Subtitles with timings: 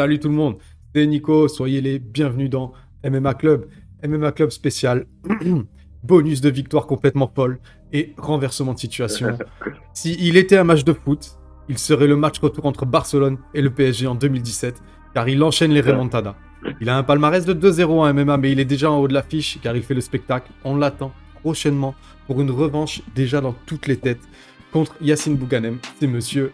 [0.00, 0.56] Salut tout le monde,
[0.94, 2.72] c'est Nico, soyez les bienvenus dans
[3.04, 3.66] MMA Club.
[4.02, 5.04] MMA Club spécial,
[6.02, 7.58] bonus de victoire complètement folle
[7.92, 9.36] et renversement de situation.
[9.92, 11.32] S'il était un match de foot,
[11.68, 15.72] il serait le match retour entre Barcelone et le PSG en 2017, car il enchaîne
[15.72, 16.36] les remontadas.
[16.80, 19.12] Il a un palmarès de 2-0 en MMA, mais il est déjà en haut de
[19.12, 20.50] l'affiche, car il fait le spectacle.
[20.64, 21.12] On l'attend
[21.42, 21.94] prochainement
[22.26, 24.26] pour une revanche déjà dans toutes les têtes
[24.72, 25.76] contre Yacine Bouganem.
[25.98, 26.52] C'est monsieur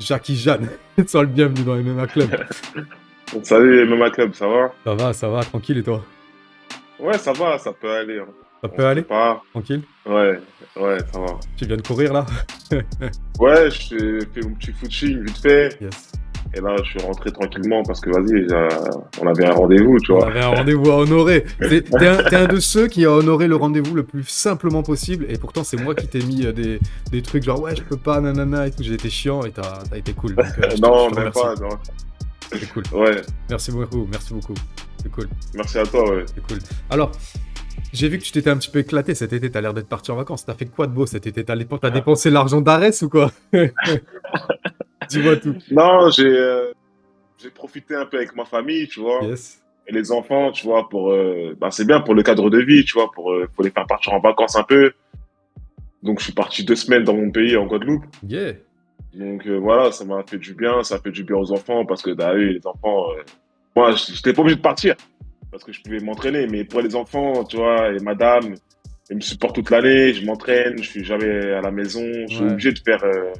[0.00, 0.68] Jackie Jeanne.
[1.06, 2.30] Sois le bienvenu dans MMA Club.
[3.42, 4.72] Salut MMA Club, ça va?
[4.84, 6.04] Ça va, ça va, tranquille et toi?
[7.00, 8.18] Ouais, ça va, ça peut aller.
[8.20, 8.26] hein.
[8.62, 9.02] Ça peut aller?
[9.02, 9.44] Prépare.
[9.50, 9.82] Tranquille?
[10.06, 10.38] Ouais,
[10.76, 11.26] ouais, ça va.
[11.56, 12.24] Tu viens de courir là?
[13.38, 15.76] Ouais, je fais mon petit footing vite fait.
[15.80, 16.12] Yes.
[16.56, 18.68] Et là, je suis rentré tranquillement parce que, vas-y, euh,
[19.20, 20.28] on avait un rendez-vous, tu On vois.
[20.28, 21.44] avait un rendez-vous à honorer.
[21.60, 25.26] T'es un, un de ceux qui a honoré le rendez-vous le plus simplement possible.
[25.28, 26.78] Et pourtant, c'est moi qui t'ai mis euh, des,
[27.10, 28.82] des trucs genre ouais, je peux pas, nanana et tout.
[28.82, 30.34] J'ai été chiant et t'as été cool.
[30.34, 31.68] Donc, euh, non, même pas, non.
[32.52, 32.84] C'est cool.
[32.92, 34.54] Ouais, Merci beaucoup, merci beaucoup.
[35.02, 36.24] C'est cool, merci à toi, ouais.
[36.32, 36.58] c'est cool.
[36.88, 37.10] Alors,
[37.92, 39.50] j'ai vu que tu t'étais un petit peu éclaté cet été.
[39.50, 40.44] T'as l'air d'être parti en vacances.
[40.46, 41.44] T'as fait quoi de beau cet été?
[41.44, 43.30] T'as t'as dépensé l'argent d'Arès ou quoi?
[45.18, 45.54] Dis-moi tout.
[45.70, 46.72] Non, j'ai euh,
[47.54, 49.20] profité un peu avec ma famille, tu vois.
[49.22, 49.60] Yes.
[49.86, 51.12] Et les enfants, tu vois, pour.
[51.12, 53.70] euh, bah, c'est bien pour le cadre de vie, tu vois, pour, euh, faut les
[53.70, 54.92] faire partir en vacances un peu.
[56.02, 58.04] Donc, je suis parti deux semaines dans mon pays, en Guadeloupe.
[58.26, 58.52] Yeah.
[59.14, 62.02] Donc euh, voilà, ça m'a fait du bien, ça fait du bien aux enfants parce
[62.02, 63.22] que bah, oui, les enfants, euh,
[63.76, 64.96] moi, j'étais pas obligé de partir
[65.52, 68.56] parce que je pouvais m'entraîner, mais pour les enfants, tu vois, et madame,
[69.10, 72.44] ils me supportent toute l'année, je m'entraîne, je suis jamais à la maison, je suis
[72.44, 72.50] Ouais.
[72.50, 73.32] obligé de faire, euh,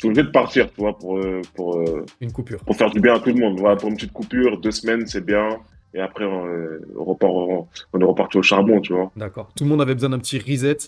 [0.00, 2.64] je suis obligé de partir, tu vois, pour euh, pour euh, Une coupure.
[2.64, 3.60] pour faire du bien à tout le monde.
[3.60, 5.58] Voilà, pour une petite coupure, deux semaines, c'est bien.
[5.92, 9.10] Et après, on, euh, repart, on, on est reparti au charbon, tu vois.
[9.14, 9.50] D'accord.
[9.54, 10.78] Tout le monde avait besoin d'un petit reset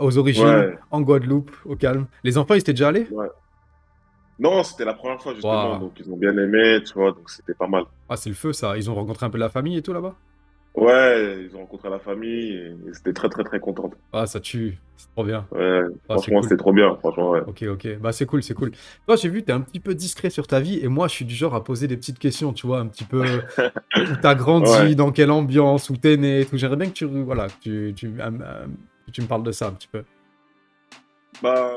[0.00, 0.74] aux origines, Ouais.
[0.90, 2.06] en Guadeloupe, au calme.
[2.24, 3.06] Les enfants, ils étaient déjà allés?
[4.40, 5.78] Non, c'était la première fois justement, Wow.
[5.78, 7.84] donc ils ont bien aimé, tu vois, donc c'était pas mal.
[8.08, 8.76] Ah, c'est le feu, ça.
[8.76, 10.14] Ils ont rencontré un peu la famille et tout là-bas?
[10.74, 13.90] Ouais, ils ont rencontré la famille et ils étaient très très très contents.
[14.12, 14.76] Ah, ça tue.
[14.96, 15.46] C'est trop bien.
[15.52, 16.42] Ouais, Ah, c'est franchement, cool.
[16.48, 17.42] c'était trop bien, franchement, ouais.
[17.46, 17.98] Ok, ok.
[18.00, 18.72] Bah, c'est cool, c'est cool.
[19.06, 21.24] Toi, j'ai vu, t'es un petit peu discret sur ta vie et moi, je suis
[21.24, 23.22] du genre à poser des petites questions, tu vois, un petit peu
[23.96, 24.94] où t'as grandi, Ouais.
[24.96, 26.56] dans quelle ambiance, où t'es né et tout.
[26.56, 28.66] J'aimerais bien que tu, voilà, que tu, tu, euh, euh,
[29.06, 30.02] que tu me parles de ça un petit peu.
[31.40, 31.72] Bah,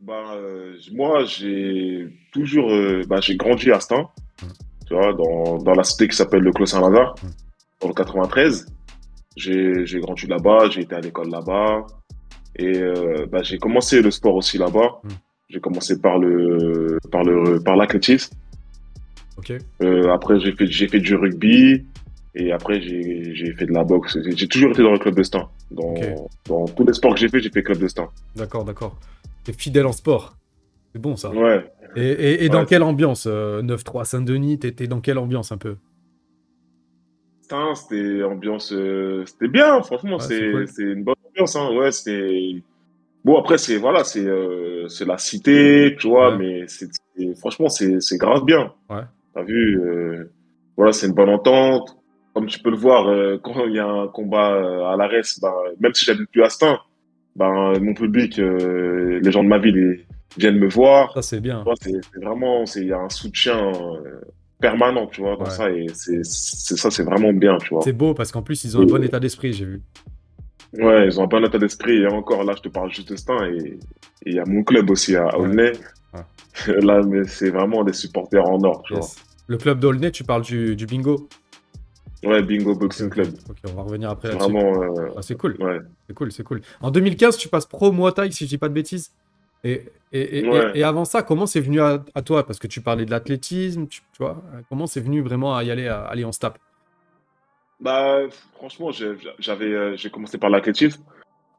[0.00, 4.08] bah euh, moi, j'ai toujours, euh, bah, j'ai grandi à Stein,
[4.42, 4.46] Mm.
[4.88, 7.28] tu vois, dans, dans la cité qui s'appelle le Clos Saint-Lazare, Mm.
[7.82, 8.66] Dans le 93.
[9.36, 11.86] J'ai, grandi là-bas, j'ai été à l'école là-bas.
[12.56, 15.00] Et euh, bah, j'ai commencé le sport aussi là-bas.
[15.04, 15.08] Mm.
[15.48, 18.34] J'ai commencé par le, par le, par l'athlétisme.
[19.38, 21.84] Ok Euh, après, j'ai fait, j'ai fait du rugby.
[22.34, 24.16] Et après, j'ai, fait de la boxe.
[24.34, 25.48] J'ai toujours été dans le club de Stein.
[25.70, 25.94] Dans,
[26.66, 28.08] tous les sports que j'ai fait, j'ai fait club de Stein.
[28.36, 28.96] D'accord, d'accord.
[29.44, 30.36] T'es fidèle en sport.
[30.92, 31.30] C'est bon, ça.
[31.30, 31.70] Ouais.
[31.94, 32.66] Et, et, et dans Ouais.
[32.66, 35.76] quelle ambiance euh, 9-3 Saint-Denis, t'étais dans quelle ambiance un peu?
[37.74, 40.20] C'était ambiance, euh, c'était bien, franchement, Ouais,
[40.66, 40.88] c'est cool.
[40.96, 41.70] une bonne ambiance, hein.
[41.74, 42.62] Ouais, c'était.
[43.24, 46.38] Bon, après, c'est voilà, c'est euh, c'est la cité, tu vois, Ouais.
[46.38, 46.88] mais c'est
[47.38, 48.72] franchement, c'est c'est grave bien.
[48.90, 49.02] Ouais.
[49.34, 50.30] T'as vu, euh,
[50.76, 51.96] voilà, c'est une bonne entente.
[52.34, 55.52] Comme tu peux le voir, euh, quand il y a un combat à l'ARES, ben,
[55.80, 56.78] même si j'habite plus à Stein,
[57.36, 60.04] ben, mon public, les gens de ma ville,
[60.36, 61.12] ils viennent me voir.
[61.14, 61.62] Ça, c'est bien.
[61.80, 63.70] C'est vraiment, c'est- il y a un soutien
[64.62, 65.50] permanent, tu vois, dans Ouais.
[65.50, 67.82] ça, et c'est ça, c'est vraiment bien, tu vois.
[67.82, 69.82] C'est beau parce qu'en plus, ils ont un bon état d'esprit, j'ai vu.
[70.72, 71.98] Ouais, ils ont un bon état d'esprit.
[71.98, 73.44] Et encore, là, je te parle juste de Stein.
[73.44, 73.78] Et
[74.24, 75.72] il y a mon club aussi à Aulnay.
[76.66, 79.16] Là, mais c'est vraiment des supporters en or, tu Yes.
[79.48, 81.28] Le club d'Aulnay, tu parles du, du bingo?
[82.22, 82.34] Vois.
[82.34, 83.28] Ouais, Bingo Boxing Club.
[83.50, 84.80] Ok, on va revenir après vraiment.
[84.82, 85.78] euh, Ah, c'est cool, ouais.
[86.06, 86.60] c'est cool, c'est cool.
[86.80, 89.10] En 2015, tu passes pro Muay Thai, si je dis pas de bêtises?
[89.64, 89.82] Et,
[90.12, 90.70] et, et, Ouais.
[90.74, 92.44] et- et avant ça, comment c'est venu à, à toi?
[92.46, 94.42] Parce que tu parlais de l'athlétisme, tu, tu vois.
[94.68, 96.58] Comment c'est venu vraiment à y aller, à aller en stap?
[97.80, 98.20] Bah,
[98.54, 101.02] franchement, j'ai- j'avais, euh, j'ai commencé par l'athlétisme.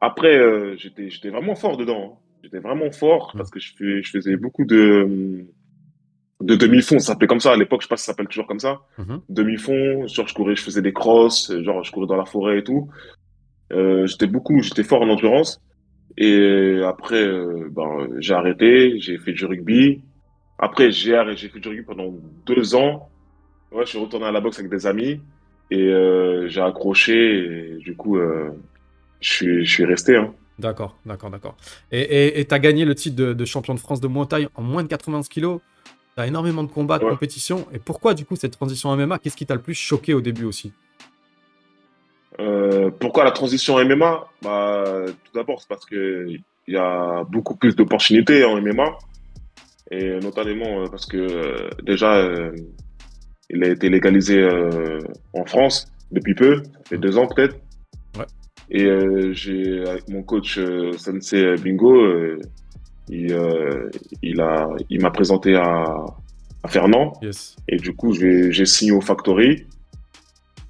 [0.00, 2.14] Après, euh, j'étais, j'étais vraiment fort dedans.
[2.14, 2.18] hein.
[2.42, 3.38] J'étais vraiment fort Mm.
[3.38, 5.46] parce que je, fais- je faisais beaucoup de,
[6.42, 6.98] de demi-fond.
[6.98, 7.80] Ça s'appelait comme ça à l'époque.
[7.82, 8.80] Je sais pas si ça s'appelle toujours comme ça.
[8.98, 9.20] Mhm.
[9.30, 12.64] demi-fond, genre je courais, je faisais des crosses, genre je courais dans la forêt et
[12.64, 12.90] tout.
[13.72, 15.58] Euh, j'étais beaucoup, j'étais fort en endurance.
[16.16, 20.00] Et après, euh, ben, j'ai arrêté, j'ai fait du rugby.
[20.58, 22.14] Après, j'ai arrêté, j'ai fait du rugby pendant
[22.46, 23.10] deux ans.
[23.72, 25.20] Ouais, je suis retourné à la boxe avec des amis
[25.70, 27.74] et euh, j'ai accroché.
[27.74, 28.50] Et du coup, euh,
[29.20, 30.16] je suis, je suis resté.
[30.16, 30.32] Hein.
[30.60, 31.56] D'accord, d'accord, d'accord.
[31.90, 34.62] Et et t'as gagné le titre de, de champion de France de Muay Thai en
[34.62, 35.60] moins de 90 kilos.
[36.14, 37.10] T'as énormément de combats, de Ouais.
[37.10, 37.66] compétitions.
[37.72, 40.44] Et pourquoi, du coup, cette transition MMA Qu'est-ce qui t'a le plus choqué au début
[40.44, 40.72] aussi?
[42.40, 46.26] Euh, pourquoi la transition MMA bah, Tout d'abord, c'est parce que
[46.66, 48.96] il y a beaucoup plus d'opportunités en MMA.
[49.90, 52.52] Et notamment euh, parce que euh, déjà, euh,
[53.50, 54.98] il a été légalisé euh,
[55.34, 57.56] en France depuis peu, ça fait deux ans peut-être.
[58.18, 58.24] Ouais.
[58.70, 58.86] Et
[59.34, 60.58] j'ai avec mon coach
[60.96, 61.94] Sensei Bingo,
[63.08, 63.36] il,
[64.22, 65.84] il a, il m'a présenté à,
[66.62, 67.12] à Fernand.
[67.20, 67.56] Yes.
[67.68, 69.66] Et du coup, j'ai j'ai signé au Factory.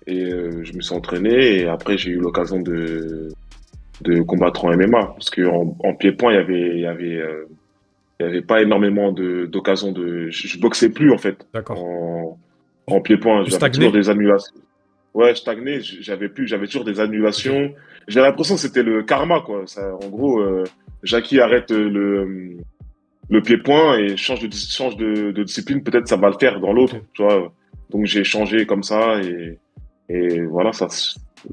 [0.06, 1.60] Et euh, je me suis entraîné.
[1.60, 3.28] Et après, j'ai eu l'occasion de,
[4.02, 5.06] de combattre en MMA.
[5.16, 7.44] Parce qu'en en pied-point, il y avait, il y avait, euh,
[8.20, 10.28] il y avait pas énormément de- d'occasions de.
[10.30, 11.46] Je, je boxais plus, en fait.
[11.54, 11.82] D'accord.
[11.82, 12.38] En,
[12.86, 13.44] en pied-point.
[13.44, 14.54] J'avais toujours des annulations.
[15.14, 15.80] Ouais, je stagnais.
[15.80, 17.72] J'avais plus, j'avais toujours des annulations.
[18.08, 19.62] J'ai l'impression que c'était le karma, quoi.
[19.66, 20.64] Ça, en gros, euh,
[21.02, 22.56] Jackie arrête le,
[23.30, 25.82] le pied-point et change de, change de, de discipline.
[25.82, 27.52] Peut-être ça va le faire dans l'autre, tu vois.
[27.90, 29.56] Donc j'ai changé comme ça et,
[30.08, 30.88] et voilà, ça,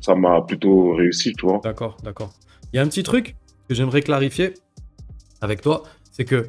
[0.02, 1.60] ça m'a plutôt réussi, tu vois.
[1.64, 2.32] D'accord, d'accord.
[2.74, 3.36] Il y a un petit truc
[3.68, 4.54] que j'aimerais clarifier
[5.42, 6.48] avec toi, c'est que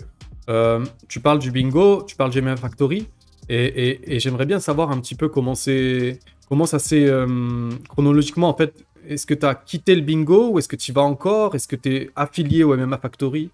[0.48, 3.06] euh, tu parles du bingo, tu parles du MMA Factory,
[3.48, 6.18] et, et- j'aimerais bien savoir un petit peu comment c'est,
[6.48, 8.74] comment ça s'est euh, chronologiquement en fait.
[9.08, 11.54] Est-ce que tu as quitté le bingo ou est-ce que tu y vas encore?
[11.56, 13.50] Est-ce que tu es affilié au MMA Factory?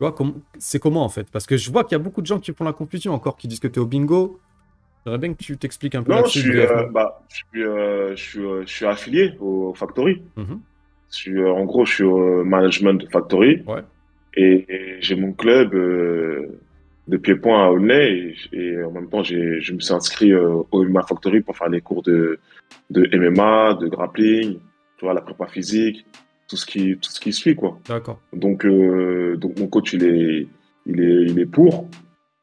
[0.00, 0.14] Tu vois,
[0.58, 1.28] c'est comment en fait?
[1.30, 3.36] Parce que je vois qu'il y a beaucoup de gens qui font la confusion encore,
[3.36, 4.38] qui disent que tu es au bingo.
[5.08, 8.14] J'aimerais bien que tu t'expliques un peu Non, je suis, euh, bah, je suis, euh,
[8.14, 10.20] je suis, euh, je suis affilié au Factory.
[10.36, 10.60] Mhm.
[11.10, 13.62] Je suis, en gros, je suis au management de Factory.
[13.66, 13.80] Ouais.
[14.34, 18.34] Et, et j'ai mon club de pied-point à Aulnay.
[18.52, 21.70] Et, et en même temps, je me suis inscrit euh, au MMA Factory pour faire
[21.70, 22.38] les cours de,
[22.90, 24.58] de MMA, de grappling,
[24.98, 26.04] tu vois, la prépa physique,
[26.48, 27.78] tout ce qui, tout ce qui suit, quoi.
[27.88, 28.20] D'accord.
[28.34, 30.46] Donc, euh, donc mon coach, il est,
[30.84, 31.88] il est, il est pour.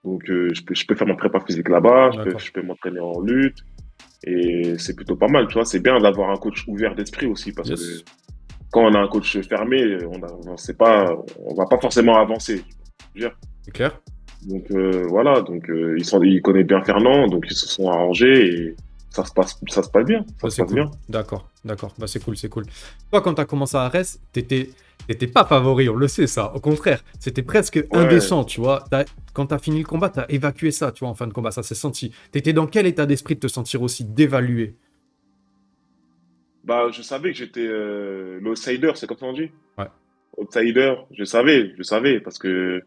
[0.05, 2.61] Donc, euh, je, peux, je peux faire ma prépa physique là-bas, je peux, je peux
[2.61, 3.57] m'entraîner en lutte.
[4.27, 5.65] Et c'est plutôt pas mal, tu vois.
[5.65, 7.79] C'est bien d'avoir un coach ouvert d'esprit aussi, parce Yes.
[7.79, 8.05] que
[8.71, 11.15] quand on a un coach fermé, on a, on sait pas,
[11.45, 12.63] on va pas forcément avancer.
[13.63, 13.99] C'est clair
[14.45, 17.89] Donc euh, voilà, donc euh, ils sont, ils connaissent bien Fernand, donc ils se sont
[17.89, 18.75] arrangés et
[19.09, 20.75] ça se passe, ça se passe bien, ça se passe cool.
[20.75, 20.91] bien.
[21.07, 21.93] D'accord, d'accord.
[21.97, 22.65] Bah, c'est cool, c'est cool.
[23.11, 24.69] Toi, quand tu as commencé à Arès, t'étais,
[25.07, 26.53] t'étais pas favori, on le sait ça.
[26.55, 28.83] Au contraire, c'était presque indécent, tu vois.
[28.89, 31.27] T'as- quand tu as fini le combat, tu as évacué ça, tu vois, en fin
[31.27, 32.11] de combat, ça s'est senti.
[32.31, 34.75] T'étais dans quel état d'esprit de te sentir aussi dévalué?
[36.63, 39.51] Bah je savais que j'étais euh, l'outsider, c'est comme ça on dit.
[39.77, 39.85] Ouais.
[40.37, 42.81] Outsider, je savais, je savais parce que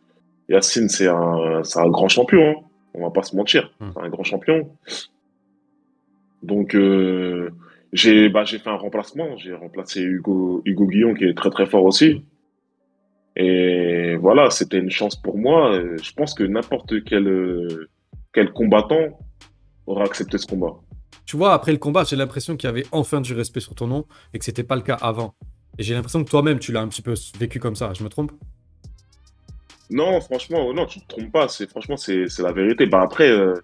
[0.48, 2.54] Yacine c'est un, grand champion, hein.
[2.94, 3.90] on va pas se mentir, Hmm.
[3.94, 4.68] c'est un grand champion.
[6.42, 7.50] Donc euh,
[7.92, 11.66] j'ai, bah j'ai fait un remplacement, j'ai remplacé Hugo, Hugo Guillon qui est très très
[11.66, 12.24] fort aussi.
[13.36, 15.72] Et voilà, c'était une chance pour moi.
[16.02, 17.86] Je pense que n'importe quel,
[18.32, 19.18] quel combattant
[19.86, 20.74] aura accepté ce combat.
[21.24, 23.86] Tu vois, après le combat, j'ai l'impression qu'il y avait enfin du respect sur ton
[23.86, 25.34] nom et que c'était pas le cas avant.
[25.78, 27.92] Et j'ai l'impression que toi-même, tu l'as un petit peu vécu comme ça.
[27.94, 28.32] Je me trompe?
[29.90, 31.48] Non, franchement, non, tu te trompes pas.
[31.48, 32.86] C'est franchement, c'est c'est la vérité.
[32.86, 33.54] Bah après, euh,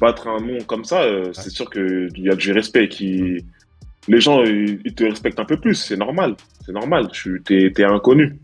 [0.00, 2.88] battre un nom comme ça, euh, c'est sûr que il y a du respect.
[2.88, 3.44] Qui
[4.08, 5.74] les gens, ils, te respectent un peu plus.
[5.74, 6.36] C'est normal.
[6.64, 7.08] C'est normal.
[7.12, 8.38] Tu t'es t'es inconnu.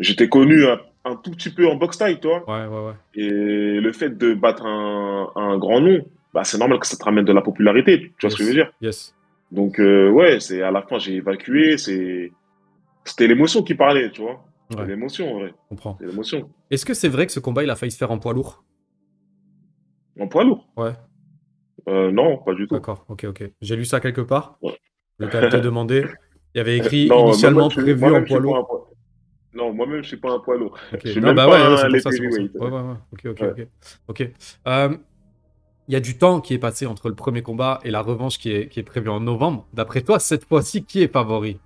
[0.00, 2.44] J'étais connu un, un tout petit peu en boxe taille, toi.
[2.48, 2.94] Ouais, ouais, ouais.
[3.14, 7.04] Et le fait de battre un, un grand nom, bah c'est normal que ça te
[7.04, 8.12] ramène de la popularité.
[8.18, 8.70] Tu vois ce que je veux dire?
[8.80, 9.14] Yes.
[9.50, 11.78] Donc euh, ouais, c'est à la fin j'ai évacué.
[11.78, 12.32] C'est
[13.04, 14.44] c'était l'émotion qui parlait, tu vois?
[14.76, 14.86] Ouais.
[14.86, 15.48] l'émotion, en vrai.
[15.48, 15.96] Je comprends.
[15.98, 16.50] C'est l'émotion.
[16.70, 18.62] Est-ce que c'est vrai que ce combat, il a failli se faire en poids lourd?
[20.18, 20.66] En poids lourd.
[20.76, 20.92] Ouais.
[21.88, 22.74] Euh, non, pas du tout.
[22.74, 23.50] D'accord, ok, ok.
[23.60, 24.58] J'ai lu ça quelque part.
[24.62, 24.76] Ouais.
[25.18, 26.04] Je vais quand même te demander.
[26.54, 28.66] Il y avait écrit Non, initialement prévu en poids lourd.
[28.66, 28.90] poids-
[29.54, 30.76] Non, moi-même, je suis pas un poids lourd.
[30.92, 31.00] Ok.
[31.04, 32.10] Je suis Non, même bah pas ouais, un ouais, ça.
[32.10, 32.96] Ouais.
[33.12, 33.50] Ok, ok, Ouais.
[33.50, 33.68] ok.
[34.08, 34.30] Ok.
[34.66, 34.96] Euh,
[35.88, 38.38] Il y a du temps qui est passé entre le premier combat et la revanche
[38.38, 39.66] qui est, qui est prévue en novembre.
[39.72, 41.58] D'après toi, cette fois-ci, qui est favori?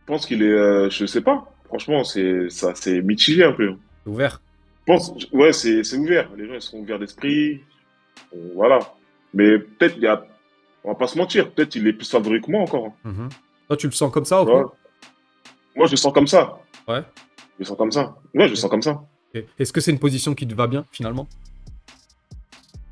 [0.00, 1.52] Je pense qu'il est, euh, je sais pas.
[1.66, 3.74] Franchement, c'est, ça, c'est mitigé un peu.
[4.06, 4.40] Ouvert
[4.86, 6.30] pense, ouais, c'est, c'est ouvert.
[6.36, 7.62] Les gens, ils sont ouverts d'esprit.
[8.34, 8.78] Euh, Voilà.
[9.34, 10.24] Mais peut-être, il y a,
[10.84, 11.50] on va pas se mentir.
[11.52, 12.92] Peut-être il est plus favori que moi encore.
[13.04, 13.28] Mhm.
[13.68, 14.70] Toi, tu le sens comme ça fond
[15.76, 16.58] Moi, je le sens comme ça.
[16.88, 17.02] Ouais.
[17.54, 18.16] Je le sens comme ça.
[18.34, 19.02] Ouais, je le sens comme ça.
[19.58, 21.28] Est-ce que c'est une position qui te va bien, finalement?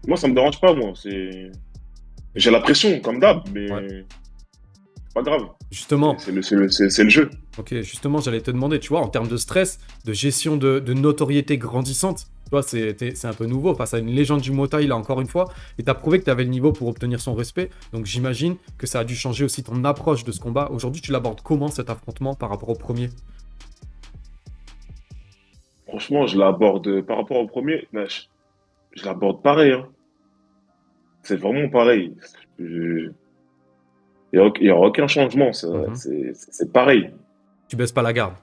[0.06, 0.92] Moi, ça me dérange pas, moi.
[0.94, 1.50] C'est,
[2.36, 3.86] j'ai la pression, comme d'hab, mais Ouais.
[3.88, 5.48] c'est pas grave.
[5.72, 7.30] Justement, C'est le, c'est le, c'est- c'est le jeu.
[7.58, 10.92] Ok, justement, j'allais te demander, tu vois, en termes de stress, de gestion de, de
[10.94, 14.86] notoriété grandissante, tu vois, c'est un peu nouveau face à une légende du Muay Thai,
[14.86, 15.46] là, encore une fois,
[15.78, 18.86] et t'as prouvé que tu avais le niveau pour obtenir son respect, donc j'imagine que
[18.86, 20.70] ça a dû changer aussi ton approche de ce combat.
[20.70, 23.10] Aujourd'hui, tu l'abordes comment, cet affrontement, par rapport au premier?
[25.88, 28.22] Franchement, je l'aborde par rapport au premier, mais je,
[28.92, 29.72] je l'aborde pareil.
[29.72, 29.88] Hein.
[31.22, 32.14] C'est vraiment pareil.
[32.58, 33.10] Je-
[34.34, 35.46] Il n'y a, aucun changement.
[35.64, 35.94] Mhm.
[35.94, 37.10] c'est- C'est pareil.
[37.68, 38.34] Tu baisses pas la garde.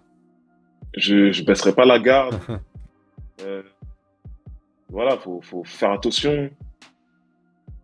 [0.96, 2.40] Je ne baisserai pas la garde.
[3.42, 3.64] Euh,
[4.88, 6.50] Voilà, faut, faut faire attention.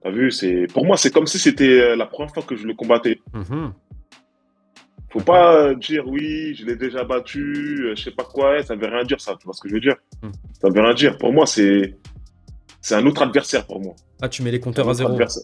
[0.01, 2.65] T'as vu, c'est pour moi, c'est comme si c'était euh, la première fois que je
[2.65, 3.19] le combattais.
[3.33, 3.73] Mhm.
[5.09, 8.87] Faut pas dire oui, je l'ai déjà battu, euh, je sais pas quoi, ça veut
[8.87, 9.97] rien dire ça, tu vois ce que je veux dire?
[10.23, 10.31] Hmm.
[10.61, 11.17] Ça veut rien dire.
[11.17, 11.97] Pour moi, c'est
[12.79, 13.93] c'est un autre adversaire pour moi.
[14.21, 15.11] Ah, tu mets les compteurs à zéro.
[15.11, 15.43] adversaire.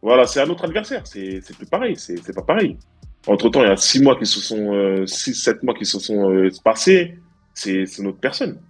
[0.00, 1.06] Voilà, c'est un autre adversaire.
[1.06, 1.94] C'est plus pareil.
[1.96, 2.78] C'est pas pareil.
[3.26, 5.84] Entre temps, il y a six mois qui se sont, euh, six, sept mois qui
[5.84, 7.18] se sont euh, passés.
[7.54, 8.62] C'est autre personne.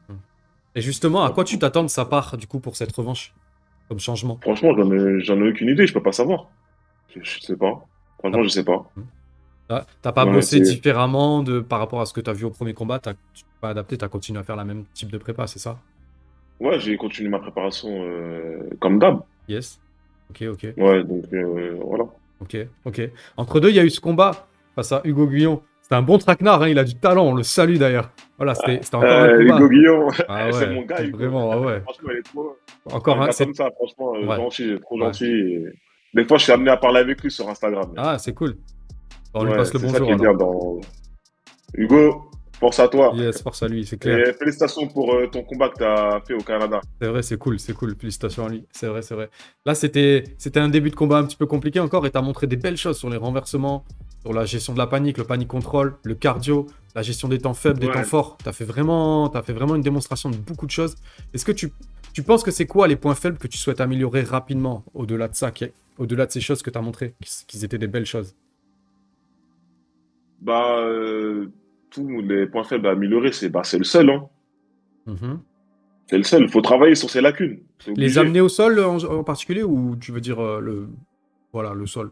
[0.74, 3.32] Et justement, à quoi tu t'attends de sa part, du coup, pour cette revanche
[3.88, 4.38] Comme changement?
[4.42, 5.86] Franchement, j'en ai, ai aucune idée.
[5.86, 6.50] Je peux pas savoir.
[7.14, 7.86] Je, je sais pas.
[8.18, 8.44] Franchement, Ah.
[8.44, 8.92] je sais pas.
[9.68, 12.44] T'as t'as pas Ouais, bossé différemment de, par rapport à ce que tu as vu
[12.44, 12.98] au premier combat?
[12.98, 13.14] T'as-
[13.60, 15.78] pas adapté, tu as continué à faire la même type de prépa, c'est ça?
[16.60, 19.20] Ouais, j'ai continué ma préparation euh, comme d'hab.
[19.48, 19.78] Yes.
[20.30, 22.04] Ok, ok, Ouais, donc euh, voilà.
[22.40, 23.10] Ok, ok.
[23.36, 25.62] Entre deux, il y a eu ce combat face à Hugo Guillon.
[25.82, 28.10] C'était un bon traquenard, hein, il a du talent, on le salue d'ailleurs.
[28.36, 29.56] Voilà, c'était encore Euh, un combat.
[29.56, 31.02] Hugo Guillon, Ah c'est mon gars.
[31.02, 31.18] Hugo.
[31.18, 31.80] vraiment, ah ouais.
[31.80, 32.56] Franchement, il est trop.
[32.92, 34.36] Encore un c'est- comme ça, franchement, euh, Ouais.
[34.36, 35.06] gentil, trop Ouais.
[35.06, 35.26] gentil.
[35.26, 35.64] et
[36.14, 37.92] Des fois, je suis amené à parler avec lui sur Instagram.
[37.96, 38.56] Ah, c'est cool.
[39.34, 40.06] On lui passe le c'est ça bonjour.
[40.06, 40.36] qui est alors.
[40.36, 40.80] bien dans...
[41.74, 42.29] Hugo,
[42.60, 43.12] force à toi.
[43.16, 44.18] Yes, force à lui, c'est clair.
[44.28, 46.80] Et félicitations pour euh, ton combat que tu as fait au Canada.
[47.00, 47.96] C'est vrai, c'est cool, c'est cool.
[47.98, 48.64] Félicitations à lui.
[48.70, 49.30] C'est vrai, c'est vrai.
[49.66, 50.24] Là, c'était
[50.56, 52.76] un début de combat un petit peu compliqué encore et tu as montré des belles
[52.76, 53.84] choses sur les renversements,
[54.20, 57.54] sur la gestion de la panique, le panic control, le cardio, la gestion des temps
[57.54, 58.36] faibles, des temps forts.
[58.42, 60.94] Tu as fait vraiment t'as fait vraiment une démonstration de beaucoup de choses.
[61.34, 61.72] Est-ce que tu
[62.12, 65.34] tu penses que c'est quoi les points faibles que tu souhaites améliorer rapidement au-delà de
[65.36, 65.52] ça,
[65.96, 68.34] au-delà de ces choses que tu as montrées, qui- qu'ils étaient des belles choses?
[70.40, 71.48] Bah, euh,
[71.90, 74.10] tous les points faibles à améliorer, c'est bah, le seul.
[74.10, 74.28] Hein.
[75.06, 75.40] Mhm.
[76.08, 76.42] C'est le seul.
[76.42, 77.60] Il faut travailler sur ses lacunes.
[77.96, 80.88] Les amener au sol en, en particulier ou tu veux dire euh, le
[81.52, 82.10] voilà le sol?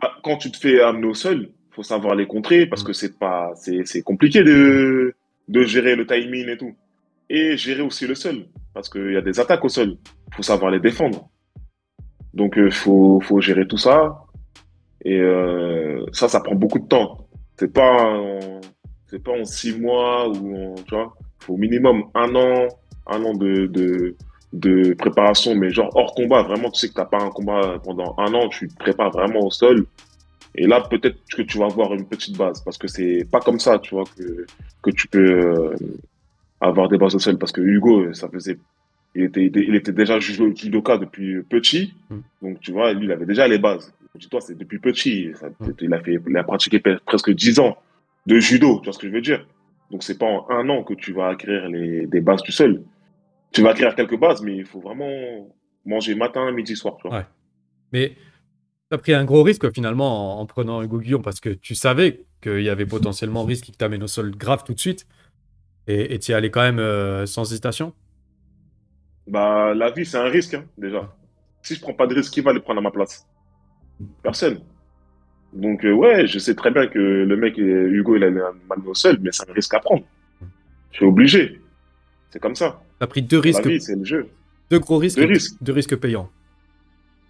[0.00, 2.86] Bah, quand tu te fais amener au sol, faut savoir les contrer parce Mm.
[2.86, 5.14] que c'est pas, c'est, compliqué de,
[5.48, 6.74] de gérer le timing et tout.
[7.28, 9.96] Et gérer aussi le sol parce qu'il y a des attaques au sol.
[10.34, 11.28] Faut savoir les défendre.
[12.34, 14.22] Donc, euh, faut, faut gérer tout ça.
[15.04, 17.28] Et euh, ça, ça prend beaucoup de temps.
[17.58, 18.20] C'est pas,
[19.08, 21.14] c'est pas en six mois ou en, tu vois.
[21.40, 22.68] Faut au minimum un an,
[23.06, 24.16] un an de, de,
[24.52, 26.42] de préparation, mais genre hors combat.
[26.42, 29.40] Vraiment, tu sais que t'as pas un combat pendant un an, tu te prépares vraiment
[29.40, 29.86] au sol.
[30.54, 33.60] Et là, peut-être que tu vas avoir une petite base, parce que c'est pas comme
[33.60, 34.46] ça, tu vois, que,
[34.82, 35.74] que tu peux euh,
[36.60, 37.36] avoir des bases au sol.
[37.38, 38.58] Parce que Hugo, ça faisait,
[39.14, 42.16] il était, il était déjà judo- judoka depuis petit, Mm.
[42.42, 43.92] donc tu vois, lui, il avait déjà les bases.
[44.14, 45.72] Dis-toi, c'est depuis petit, ça- Mm.
[45.82, 47.76] il a fait, il a pratiqué presque 10 ans
[48.26, 49.46] de judo, tu vois ce que je veux dire?
[49.90, 52.82] Donc c'est pas en un an que tu vas acquérir les, des bases du sol.
[53.52, 55.48] Tu vas acquérir quelques bases, mais il faut vraiment
[55.84, 57.18] manger matin, midi, soir, tu vois.
[57.18, 57.26] Ouais.
[57.92, 58.16] Mais
[58.90, 61.74] tu as pris un gros risque finalement en, en prenant Hugo Guillon parce que tu
[61.74, 65.06] savais qu'il y avait potentiellement risque qu'il t'amène au sol grave tout de suite.
[65.88, 67.92] Et tu y allais quand même euh, sans hésitation?
[69.28, 71.14] Bah, la vie, c'est un risque, hein, déjà.
[71.62, 73.24] Si je prends pas de risque, qui va le prendre à ma place?
[74.20, 74.60] Personne.
[75.52, 78.94] Donc, euh, ouais, je sais très bien que le mec, Hugo, il a mal au
[78.94, 80.04] sol, mais c'est un risque à prendre.
[80.92, 81.60] Je suis obligé.
[82.30, 82.82] C'est comme ça.
[82.98, 84.28] Tu as pris deux risques, c'est le jeu.
[84.70, 85.56] deux gros risques, Deux risques.
[85.60, 86.28] deux risques payants.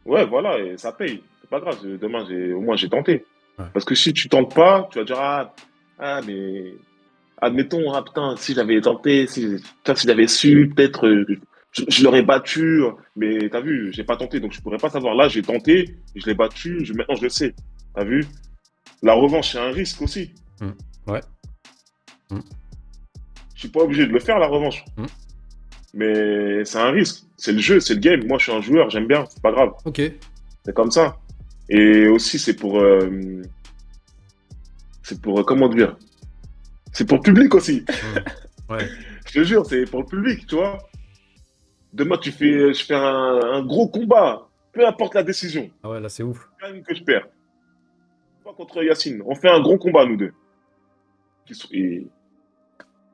[0.04, 1.22] Ouais, voilà, et ça paye.
[1.40, 1.78] C'est pas grave.
[2.00, 3.24] Demain, au moins, j'ai tenté.
[3.58, 3.64] Ouais.
[3.72, 5.54] Parce que si tu tentes pas, tu vas dire, ah,
[5.98, 6.74] ah, mais,
[7.40, 11.26] admettons, ah, putain, si j'avais tenté, si, si j'avais su, peut-être, euh,
[11.72, 12.82] je, je l'aurais battu.
[13.16, 15.14] Mais t'as vu, j'ai pas tenté, donc je pourrais pas savoir.
[15.14, 17.54] Là, j'ai tenté, je l'ai battu, je, maintenant, je le sais.
[17.96, 18.26] T'as vu?
[19.02, 20.30] La revanche, c'est un risque aussi.
[20.60, 21.10] Mm.
[21.10, 21.20] Ouais.
[22.30, 22.40] Mm.
[23.54, 24.84] Je suis pas obligé de le faire, la revanche.
[24.98, 25.04] Mm.
[25.94, 27.24] Mais c'est un risque.
[27.38, 28.26] C'est le jeu, c'est le game.
[28.26, 29.70] Moi, je suis un joueur, j'aime bien, c'est pas grave.
[29.86, 30.02] Ok.
[30.64, 31.16] C'est comme ça.
[31.70, 32.78] Et aussi, c'est pour.
[32.80, 33.42] euh,
[35.02, 35.40] c'est pour.
[35.40, 35.96] euh, comment dire?
[36.92, 37.84] C'est pour le public aussi.
[38.68, 38.86] Ouais.
[39.26, 40.78] Je te jure, c'est pour le public, tu vois.
[41.92, 44.46] Demain, tu fais, je fais un, un gros combat.
[44.72, 45.68] Peu importe la décision.
[45.82, 46.48] Ah ouais, là c'est ouf.
[46.86, 47.26] Que je perds.
[48.46, 49.22] Pas contre Yacine.
[49.26, 50.32] On fait un gros combat, nous deux.
[51.72, 52.06] Et...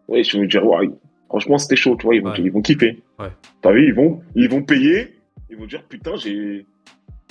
[0.06, 0.90] Ouais, je vais me dire, ouais,
[1.26, 2.14] franchement, c'était chaud, tu vois.
[2.14, 2.36] Ils vont, Ouais.
[2.40, 3.02] ils vont kiffer.
[3.18, 3.30] Ouais.
[3.62, 5.18] T'as vu, ils vont, ils vont payer.
[5.48, 6.66] Ils vont dire, putain, j'ai.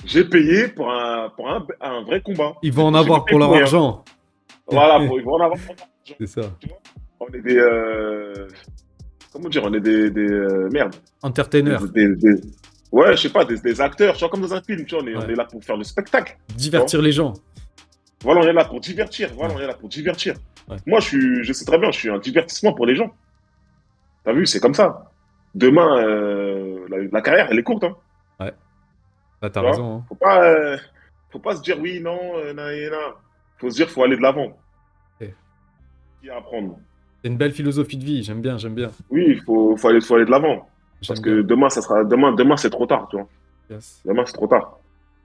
[0.04, 2.56] J'ai payé pour un, pour un, un vrai combat.
[2.64, 4.04] Ils vont en avoir pour leur argent.
[4.68, 6.14] Voilà, pour- ils vont en avoir pour leur argent.
[6.18, 6.50] C'est ça.
[7.20, 7.56] On est des.
[7.56, 8.48] euh,
[9.32, 10.10] Comment dire On est des.
[10.10, 10.96] des euh, merde.
[11.22, 11.76] Entertainer.
[11.94, 12.40] Des, des-
[12.90, 14.14] ouais, je sais pas, des, acteurs.
[14.14, 15.32] Tu vois, comme dans un film, tu vois, on est, on Ouais.
[15.34, 16.36] est là pour faire le spectacle.
[16.56, 17.34] Divertir les gens.
[18.22, 19.30] Voilà, on est là pour divertir.
[19.34, 20.34] Voilà, on est là pour divertir.
[20.68, 20.76] Ouais.
[20.86, 23.12] Moi, je, suis, je sais très bien, je suis un divertissement pour les gens.
[24.24, 25.10] T'as vu, c'est comme ça.
[25.54, 27.84] Demain, euh, la, la carrière, elle est courte.
[27.84, 27.96] Hein.
[28.40, 28.50] Là,
[29.42, 29.96] t'as Tu vois raison.
[29.96, 30.04] hein.
[30.08, 30.76] Faut pas, euh,
[31.30, 32.52] faut pas se dire oui, non, euh.
[33.58, 34.56] Faut se dire, faut aller de l'avant.
[35.20, 35.28] Ok.
[36.22, 36.78] Il y a à apprendre.
[37.22, 38.22] C'est une belle philosophie de vie.
[38.22, 38.90] J'aime bien, j'aime bien.
[39.10, 40.68] Oui, il faut, faut, aller, faut aller de l'avant.
[41.06, 43.26] Parce que demain, ça sera, demain, demain c'est trop tard, tu vois.
[44.04, 44.78] Demain, c'est trop tard.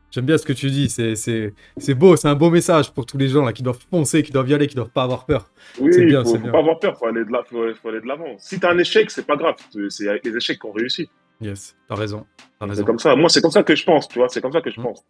[0.10, 3.28] J'aime bien ce que tu dis, c'est beau, c'est un beau message pour tous les
[3.28, 5.52] gens là qui doivent foncer, qui doivent y aller, qui doivent pas avoir peur.
[5.80, 8.36] Oui, il ne faut, pas avoir peur, faut aller de faut, aller de l'avant.
[8.38, 9.56] Si tu as un échec, c'est pas grave,
[9.90, 11.10] c'est avec les échecs qu'on réussit.
[11.42, 12.26] Yes, t'as raison.
[12.60, 12.74] raison.
[12.74, 13.16] C'est comme ça.
[13.16, 14.30] Moi, c'est comme ça que je pense, tu vois.
[14.30, 14.84] C'est comme ça que je mm.
[14.84, 15.06] pense.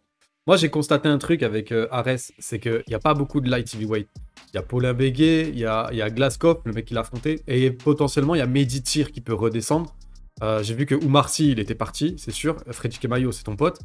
[0.46, 3.50] Moi, j'ai constaté un truc avec euh, Ares, c'est qu'il n'y a pas beaucoup de
[3.50, 4.08] light heavyweight.
[4.52, 7.00] Il y a Paulin Béguet, il y a, y a Glaskov, le mec qui l'a
[7.00, 9.94] affronté, et potentiellement, il y a Meditir qui peut redescendre.
[10.42, 12.56] Euh, j'ai vu que Oumarcy, il était parti, c'est sûr.
[12.70, 13.78] Freddy Kemayo, c'est ton pote.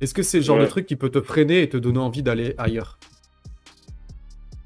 [0.00, 2.22] Est-ce que c'est le genre de truc qui peut te freiner et te donner envie
[2.22, 2.98] d'aller ailleurs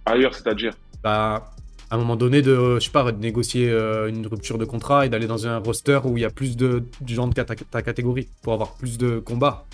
[0.06, 0.72] Ailleurs, c'est-à-dire
[1.04, 1.52] Bah,
[1.90, 5.06] à un moment donné, de, je sais pas, de négocier euh, une rupture de contrat
[5.06, 8.28] et d'aller dans un roster où il y a plus de gens de ta, catégorie
[8.42, 9.66] pour avoir plus de combats.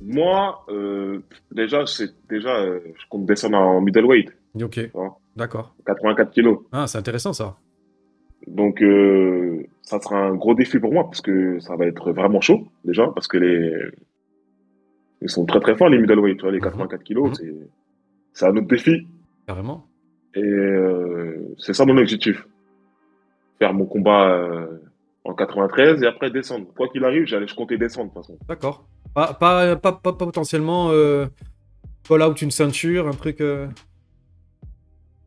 [0.00, 1.20] Moi, euh,
[1.52, 1.84] déjà,
[2.28, 4.32] déjà, euh, je compte descendre en middleweight.
[4.60, 4.90] Ok.
[5.36, 5.74] D'accord.
[5.86, 6.58] 84 kilos.
[6.72, 7.56] Ah, c'est intéressant ça.
[8.48, 8.82] Donc,
[9.82, 13.06] ça sera un gros défi pour moi parce que ça va être vraiment chaud déjà
[13.14, 13.72] parce que les
[15.22, 17.04] ils sont très très forts, les middleweight, tu vois, les 84 mhm.
[17.04, 17.40] kilos,
[18.32, 19.06] c'est un autre défi.
[19.46, 19.86] Carrément.
[20.34, 22.46] Et euh, c'est ça mon objectif.
[23.58, 24.66] Faire mon combat euh,
[25.24, 26.66] en 93 et après descendre.
[26.74, 28.38] Quoi qu'il arrive, j'allais, je comptais descendre de toute façon.
[28.48, 28.86] D'accord.
[29.14, 31.26] Pas, pas, pas, potentiellement euh,
[32.10, 33.40] out une ceinture, un truc.
[33.40, 33.68] Euh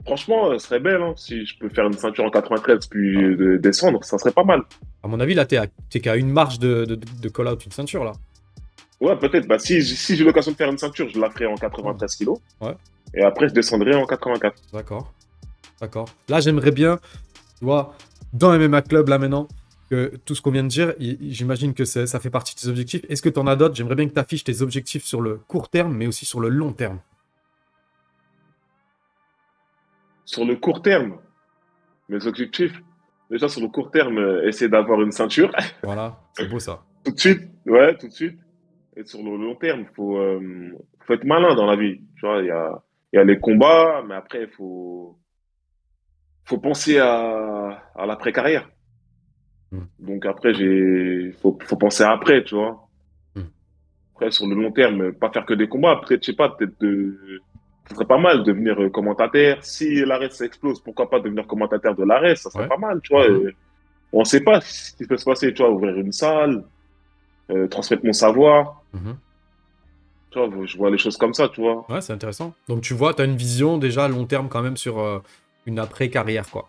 [0.05, 1.01] Franchement, ce serait belle.
[1.01, 3.57] Hein, si je peux faire une ceinture en 93 puis ah.
[3.57, 4.61] descendre, ça serait pas mal.
[5.03, 8.03] À mon avis, là, t'es qu'à une marche de, de, de call out une ceinture
[8.03, 8.13] là.
[9.01, 9.47] Ouais, peut-être.
[9.47, 12.29] Bah, si, si j'ai l'occasion de faire une ceinture, je la ferai en 93 kg.
[12.61, 12.75] Ouais.
[13.13, 14.55] Et après, je descendrai en 84.
[14.73, 15.13] D'accord.
[15.81, 16.07] D'accord.
[16.29, 16.97] Là, j'aimerais bien,
[17.59, 17.95] tu vois,
[18.33, 19.47] dans MMA Club, là maintenant,
[19.89, 23.05] que tout ce qu'on vient de dire, j'imagine que ça fait partie de tes objectifs.
[23.09, 23.75] Est-ce que tu en as d'autres?
[23.75, 26.49] J'aimerais bien que tu affiches tes objectifs sur le court terme, mais aussi sur le
[26.49, 26.99] long terme.
[30.25, 31.17] Sur le court terme,
[32.09, 32.73] mes objectifs,
[33.29, 35.51] déjà sur le court terme, euh, essayer d'avoir une ceinture.
[35.83, 36.83] Voilà, c'est beau ça.
[37.03, 38.39] tout de suite, ouais, tout de suite.
[38.97, 41.99] Et sur le long terme, il faut, euh, faut être malin dans la vie.
[42.15, 42.81] Tu vois, il y a,
[43.13, 45.17] y a les combats, mais après, il faut,
[46.45, 48.69] faut penser à, à l'après-carrière.
[49.71, 49.85] Hmm.
[49.99, 52.87] Donc après, il faut, faut penser à après, tu vois.
[53.35, 53.49] Hmm.
[54.13, 55.97] Après, sur le long terme, pas faire que des combats.
[55.97, 57.41] Peut-être, je sais pas, peut-être de,
[57.89, 59.61] ce serait pas mal de devenir euh, commentateur.
[59.61, 62.35] Si l'arrêt s'explose, pourquoi pas devenir commentateur de l'arrêt?
[62.37, 63.29] Ça serait pas mal, tu vois.
[63.29, 63.51] Hmm.
[64.13, 66.63] On ne sait pas ce qui peut se passer, tu vois, ouvrir une salle,
[67.49, 68.84] euh, transmettre mon savoir.
[68.95, 69.17] Mhm.
[70.31, 71.85] Tu vois, je vois les choses comme ça, tu vois.
[71.89, 72.53] Ouais, c'est intéressant.
[72.67, 75.19] Donc tu vois, tu as une vision déjà à long terme quand même sur euh,
[75.65, 76.67] une après-carrière, quoi.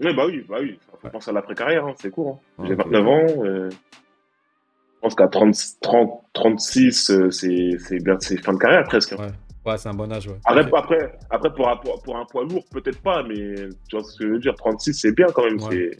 [0.00, 0.78] Oui, bah oui, bah oui.
[1.00, 2.40] Faut penser à l'après-carrière, hein, c'est court.
[2.58, 2.64] Hein.
[2.66, 3.26] J'ai 29 ans.
[3.44, 9.12] Euh, je pense qu'à 30, 30, 36, c'est bien, c'est fin de carrière presque.
[9.12, 9.16] Hein.
[9.20, 9.32] Ouais.
[9.66, 10.28] Ouais, c'est un bon âge.
[10.28, 10.38] Ouais.
[10.44, 13.54] Après, après, après pour, un, pour, un poids lourd, peut-être pas, mais
[13.88, 15.60] tu vois ce que je veux dire, 36, c'est bien quand même.
[15.60, 15.90] Ouais.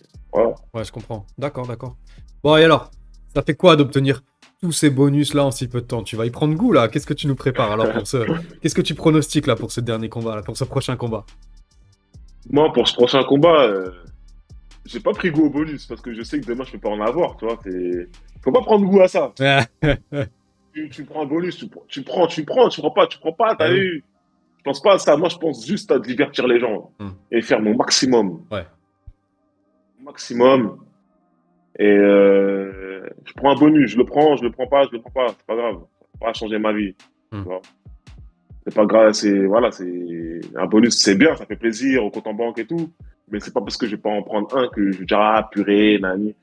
[0.72, 1.26] ouais, je comprends.
[1.36, 1.96] D'accord, d'accord.
[2.44, 2.92] Bon, et alors,
[3.34, 4.22] ça fait quoi d'obtenir
[4.60, 6.88] tous ces bonus là en si peu de temps Tu vas y prendre goût là
[6.88, 8.18] Qu'est-ce que tu nous prépares alors pour ce
[8.60, 11.24] Qu'est-ce que tu pronostiques là pour ce dernier combat là, pour ce prochain combat?
[12.50, 13.90] Moi pour ce prochain combat, euh,
[14.84, 16.90] j'ai pas pris goût au bonus parce que je sais que demain je peux pas
[16.90, 17.58] en avoir, tu vois.
[18.42, 19.32] Faut pas prendre goût à ça.
[20.92, 23.56] tu, prends un bonus, tu, tu, prends, tu prends, tu prends pas, tu prends pas,
[23.56, 24.04] t'as vu
[24.58, 25.16] Je pense pas à ça.
[25.16, 27.10] Moi je pense juste à divertir les gens hmm.
[27.32, 28.40] et faire mon maximum.
[28.50, 28.64] Ouais.
[30.02, 30.78] Maximum.
[31.78, 32.95] Et euh,
[33.36, 35.46] prends un bonus, je le prends, je le prends pas, je le prends pas, c'est
[35.46, 35.76] pas grave.
[35.76, 36.94] Ça va pas changer ma vie.
[37.30, 37.44] Hmm.
[38.66, 42.26] C'est pas grave, c'est voilà, c'est un bonus, c'est bien, ça fait plaisir au compte
[42.26, 42.90] en banque et tout.
[43.30, 45.20] Mais c'est pas parce que je vais pas en prendre un que je vais dire
[45.20, 46.34] ah purée, nani.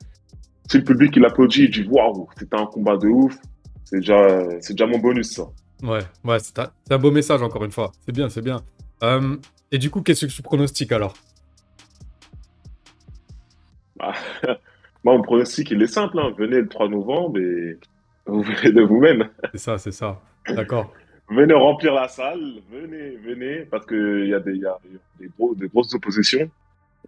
[0.70, 3.36] Si le public il applaudit, il dit waouh, c'était un combat de ouf,
[3.84, 5.44] c'est déjà, c'est déjà mon bonus ça.
[5.82, 7.92] Ouais, ouais, c'est un, beau message encore une fois.
[8.06, 8.62] C'est bien, c'est bien.
[9.02, 9.36] Euh,
[9.70, 11.14] et du coup, qu'est-ce que tu pronostiques alors?
[13.96, 14.14] Bah,
[15.04, 16.18] Moi, mon pronostic, il est simple.
[16.18, 16.34] Hein.
[16.36, 17.78] Venez le 3 novembre et
[18.26, 19.28] vous verrez de vous-même.
[19.52, 20.20] C'est ça, c'est ça.
[20.48, 20.92] D'accord.
[21.28, 22.40] venez remplir la salle,
[22.70, 24.78] venez, venez, parce qu'il y a, des, y a
[25.18, 26.50] des, gros, des grosses oppositions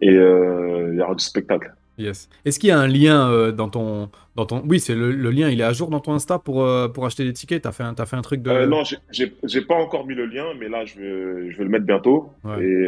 [0.01, 1.73] et euh, il y aura du spectacle.
[1.97, 2.29] Yes.
[2.45, 4.63] Est-ce qu'il y a un lien euh, dans, ton, dans ton...
[4.67, 7.23] Oui, c'est le, lien, il est à jour dans ton Insta pour, euh, pour acheter
[7.23, 7.63] des tickets?
[7.63, 8.51] Tu as, fait un, as fait un truc de...
[8.51, 11.69] Euh, non, j'ai pas encore mis le lien, mais là, je vais, je vais le
[11.69, 12.31] mettre bientôt.
[12.61, 12.87] Et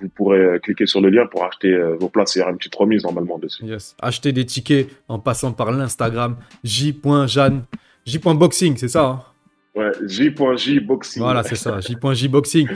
[0.00, 2.34] vous pourrez cliquer sur le lien pour acheter vos places.
[2.36, 3.64] Il y aura une petite remise normalement dessus.
[3.64, 3.94] Yes.
[4.00, 7.64] Acheter des tickets en passant par l'Instagram j.jeanne,
[8.06, 9.22] j.boxing, c'est ça hein?
[9.74, 11.22] Ouais, j.jboxing.
[11.22, 12.68] Voilà, c'est ça, j.jboxing.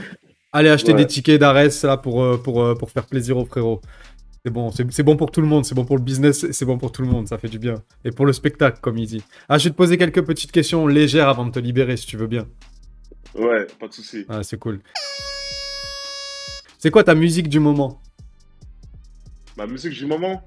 [0.53, 3.81] Allez acheter des tickets d'Ares là pour, pour, pour faire plaisir aux frérots.
[4.45, 6.77] C'est bon, c'est bon pour tout le monde, c'est bon pour le business, c'est bon
[6.77, 7.81] pour tout le monde, ça fait du bien.
[8.03, 9.23] Et pour le spectacle, comme il dit.
[9.49, 12.15] Ah, je vais te poser quelques petites questions légères avant de te libérer, si tu
[12.15, 12.45] veux bien.
[13.33, 14.23] Ouais, pas de souci.
[14.29, 14.81] Ah, c'est cool.
[16.77, 17.99] C'est quoi ta musique du moment?
[19.57, 20.43] Ma musique du moment?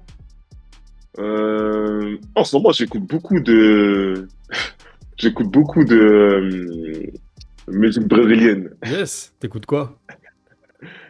[1.17, 4.29] Euh, en ce moment, j'écoute beaucoup de.
[5.17, 7.11] j'écoute beaucoup de euh,
[7.67, 8.69] musique brésilienne.
[8.85, 9.99] Yes, t'écoutes quoi?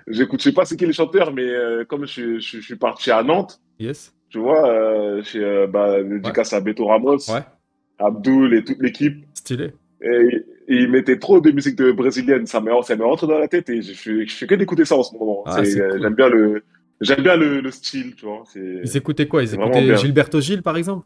[0.10, 2.76] J'écoute, je sais pas c'est qui les chanteurs, mais euh, comme je, je- je suis
[2.76, 4.14] parti à Nantes, Yes.
[4.30, 7.44] tu vois, euh, chez euh, bah, dédicace à Beto Ramos, Ouais,
[8.00, 9.26] Abdul et toute l'équipe.
[9.36, 9.74] stylé.
[10.02, 13.38] Et, et ils mettaient trop de musique de brésilienne, ça me, ça me rentre dans
[13.38, 15.44] la tête et je, suis- je fais que d'écouter ça en ce moment.
[15.46, 16.02] Ah, euh, cool.
[16.02, 16.64] J'aime bien le,
[17.02, 18.44] j'aime bien le, le style, tu vois.
[18.56, 19.44] Ils écoutaient quoi?
[19.44, 19.96] Ils écoutaient.
[19.96, 21.06] Gilberto Gil, par exemple?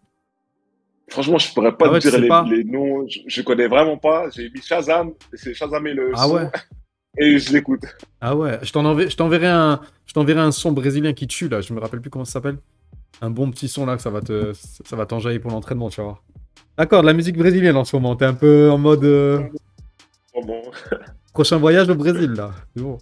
[1.10, 3.06] Franchement, je pourrais pas Ah ouais, te dire les, noms.
[3.08, 4.30] Je, je connais vraiment pas.
[4.30, 6.48] J'ai mis Shazam, c'est Shazam et le Ah son, ouais?
[7.18, 7.82] et je l'écoute.
[8.22, 11.48] Ah ouais, je t'en enverrai, je t'enverrai un, je t'enverrai un son brésilien qui tue
[11.50, 11.62] là.
[11.62, 12.58] Je me rappelle plus comment ça s'appelle.
[13.22, 15.98] Un bon petit son là que ça va te, ça va t'enjailler pour l'entraînement, tu
[15.98, 16.24] vas voir.
[16.78, 18.16] D'accord, de la musique brésilienne en ce moment.
[18.16, 19.44] T'es un peu en mode euh,
[20.34, 20.62] Bon, bon.
[21.34, 22.52] prochain voyage au Brésil là.
[22.76, 22.98] C'est bon,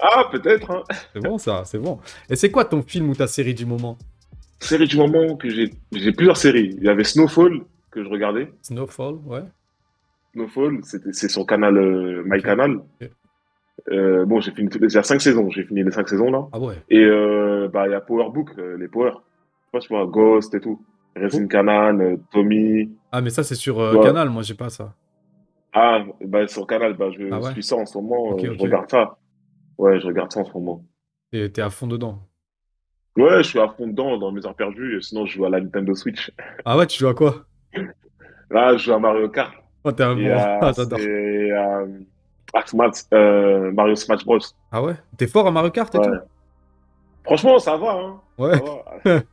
[0.00, 0.70] Ah, peut-être.
[0.70, 0.82] Hein.
[1.12, 1.98] c'est bon ça, c'est bon.
[2.30, 3.98] Et c'est quoi ton film ou ta série du moment?
[4.60, 6.76] Série du moment que j'ai, j'ai plusieurs séries.
[6.78, 8.52] Il y avait Snowfall que je regardais.
[8.62, 9.42] Snowfall, ouais.
[10.34, 12.76] Snowfall, c'était, c'est sur canal, euh, MyCanal.
[12.76, 13.10] Ok.
[13.90, 15.50] Euh, bon, j'ai fini toutes les, il y a cinq saisons.
[15.50, 16.46] J'ai fini les cinq saisons là.
[16.52, 16.76] Ah ouais.
[16.88, 19.12] Et euh, bah, il y a Power Book, euh, les Power.
[19.74, 20.80] Je sais pas Ghost et tout.
[21.16, 22.90] Resin Canan, euh, Tommy.
[23.10, 24.00] Ah mais ça c'est sur Ouais.
[24.02, 24.94] Canal, moi j'ai pas ça.
[25.72, 28.36] Ah, bah, sur Canal, bah, je Ah ouais suis ça en ce moment.
[28.38, 29.16] Je regarde ça.
[29.78, 30.84] Ouais, je regarde ça en ce moment.
[31.30, 32.18] T'es t'es à fond dedans.
[33.16, 34.96] Ouais, je suis à fond dedans dans mes heures perdues.
[34.98, 36.30] Et sinon, je joue à la Nintendo Switch.
[36.64, 37.44] Ah ouais, tu joues à quoi?
[38.50, 39.52] Là, je joue à Mario Kart.
[39.84, 40.34] Oh t'es un Et bon.
[40.36, 40.98] à, Ah, j'adore.
[43.14, 44.38] Euh, Mario Smash Bros.
[44.70, 44.94] Ah ouais?
[45.16, 46.06] T'es fort à Mario Kart et Ouais.
[47.24, 47.92] Franchement, ça va.
[47.92, 48.20] Hein.
[48.36, 48.60] tout Ouais.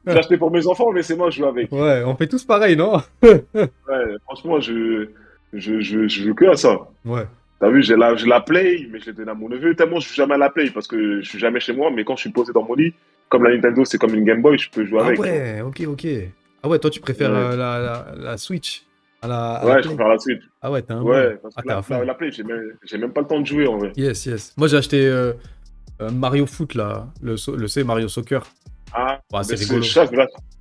[0.06, 1.72] J'ai acheté pour mes enfants, mais c'est moi, je joue avec.
[1.72, 3.02] Ouais, on fait tous pareil, non?
[3.24, 5.08] Ouais, franchement, je,
[5.54, 6.78] je, je, je joue que à ça.
[7.04, 7.26] Ouais.
[7.60, 9.76] T'as vu, j'ai la, j'ai la Play, mais je l'ai donné à mon neveu.
[9.76, 12.04] Tellement je joue jamais à la Play parce que je suis jamais chez moi, mais
[12.06, 12.94] quand je suis posé dans mon lit,
[13.28, 15.20] comme la Nintendo, c'est comme une Game Boy, je peux jouer Ah avec.
[15.20, 16.08] ouais, ok, ok.
[16.64, 17.38] Ah ouais, toi tu préfères Ouais.
[17.38, 18.84] euh, la, la, la Switch?
[19.22, 20.42] À la, à la Ouais, je préfère la suite.
[20.62, 21.40] Ah ouais, t'es un Ouais, bon.
[21.44, 23.78] parce Ah, que la, la, la Play, j'ai même, pas le temps de jouer en
[23.78, 23.92] vrai.
[23.96, 24.54] Yes, yes.
[24.58, 25.34] Moi j'ai acheté euh,
[26.02, 28.46] euh, Mario Foot là, le, so- le C Mario Soccer.
[28.94, 29.84] Ah, Ouais, c'est rigolo.
[29.84, 30.06] ça,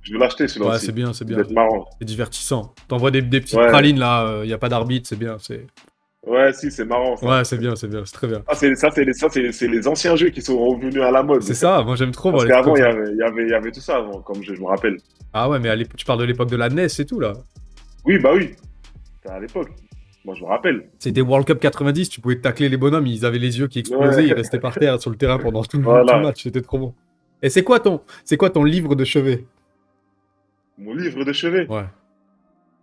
[0.01, 1.39] je vais l'acheter celui-là Ouais, c'est bien, c'est bien.
[1.39, 1.87] être marrant.
[1.99, 2.73] C'est divertissant.
[2.87, 3.67] T'envoies des, des petites Ouais.
[3.67, 5.37] pralines là, il n'y a pas d'arbitre, c'est bien.
[5.39, 5.65] c'est
[6.27, 7.15] Ouais, si, c'est marrant.
[7.15, 7.25] Ça.
[7.25, 8.43] Ouais, c'est bien, c'est bien, c'est très bien.
[8.45, 11.11] Ah, c'est, ça, c'est les, ça, c'est, c'est les anciens jeux qui sont revenus à
[11.11, 11.41] la mode.
[11.41, 12.31] C'est ça, moi j'aime trop.
[12.31, 14.59] Parce qu'avant, il y avait, y, avait, y avait tout ça avant, comme jeu, je
[14.61, 14.97] me rappelle.
[15.33, 17.33] Ah ouais, mais à tu parles de l'époque de la NES et tout là.
[18.05, 18.51] Oui, bah oui.
[19.21, 19.69] C'était à l'époque.
[20.25, 20.89] Moi, je me rappelle.
[20.99, 24.17] C'était World Cup 90, tu pouvais tacler les bonhommes, ils avaient les yeux qui explosaient,
[24.23, 24.27] Ouais.
[24.27, 26.11] ils restaient par terre sur le terrain pendant tout le, Voilà.
[26.13, 26.93] tout le match, c'était trop bon.
[27.41, 29.45] Et c'est quoi ton, c'est quoi ton livre de chevet?
[30.77, 31.67] Mon livre de chevet?
[31.67, 31.85] Ouais.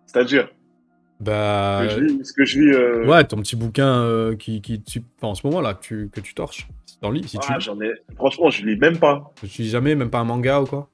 [0.06, 0.48] C'est-à-dire,
[1.20, 1.82] Bah.
[1.84, 2.72] que je lis, ce que je lis.
[2.72, 5.82] euh, Ouais, ton petit bouquin euh, qui, qui tu, enfin, en ce moment là que
[5.82, 6.66] tu, que tu torches.
[7.26, 7.92] Si ah, j'en ai.
[8.16, 9.30] Franchement, je lis même pas.
[9.42, 10.88] Tu lis jamais, même pas un manga ou quoi?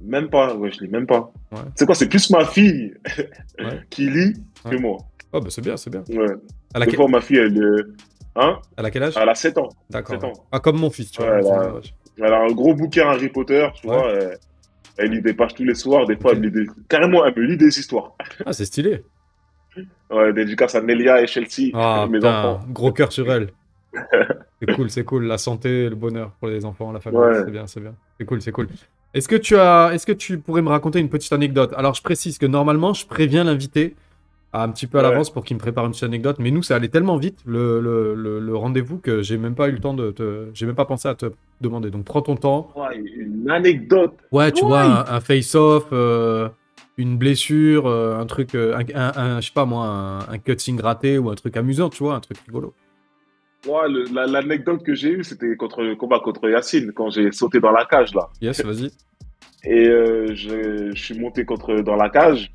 [0.00, 0.54] Même pas.
[0.54, 1.30] Ouais, je lis même pas.
[1.52, 1.58] Ouais.
[1.74, 2.94] C'est quoi C'est plus ma fille
[3.58, 3.80] Ouais.
[3.90, 4.34] qui lit
[4.68, 4.98] que moi.
[5.32, 6.02] Oh bah c'est bien, c'est bien.
[6.08, 6.94] Ouais.
[6.94, 7.94] Fois, ma fille, elle, euh,
[8.36, 9.68] hein elle a quel âge elle a 7 ans.
[9.90, 10.24] D'accord.
[10.24, 10.32] ans.
[10.52, 11.38] Ah, comme mon fils, tu vois.
[12.20, 14.10] Elle a un gros bouquin Harry Potter, tu vois.
[14.12, 14.38] Elle,
[14.98, 16.06] elle lit des pages tous les soirs.
[16.06, 16.36] Des fois, Ok.
[16.38, 16.66] elle lit des...
[16.88, 18.14] carrément, elle me lit des histoires.
[18.46, 19.02] Ah, c'est stylé.
[20.10, 22.60] Ouais, dédicace à Nelia et Chelsea, Ah, mes enfants.
[22.70, 23.50] gros cœur sur elle.
[24.60, 25.24] c'est cool, c'est cool.
[25.26, 27.34] La santé, le bonheur pour les enfants, la famille, Ouais.
[27.44, 27.94] c'est bien, c'est bien.
[28.18, 28.68] C'est cool, c'est cool.
[29.14, 31.72] Est-ce que tu as, est-ce que tu pourrais me raconter une petite anecdote?
[31.76, 33.96] Alors, je précise que normalement, je préviens l'invité
[34.52, 35.10] un petit peu à Ouais.
[35.10, 36.36] l'avance pour qu'il me prépare une petite anecdote.
[36.38, 39.68] Mais nous, ça allait tellement vite le, le, le- le rendez-vous que j'ai même pas
[39.68, 41.26] eu le temps de te, j'ai même pas pensé à te
[41.60, 41.90] demander.
[41.90, 42.70] Donc, prends ton temps.
[42.76, 44.14] Ouais, une anecdote.
[44.32, 44.68] Ouais, tu Ouais.
[44.68, 46.48] vois, un, un face-off, euh,
[46.98, 50.38] une blessure, euh, un truc, euh, un, un- un- je sais pas moi, un, un
[50.38, 52.74] cutting raté ou un truc amusant, tu vois, un truc rigolo.
[53.66, 53.88] Ouais,
[54.26, 57.84] l'anecdote que j'ai eue, c'était contre le combat contre Yacine, quand j'ai sauté dans la
[57.84, 58.28] cage, là.
[58.40, 58.90] Yes, vas-y.
[59.64, 62.52] Et euh, je, je suis monté contre, dans la cage.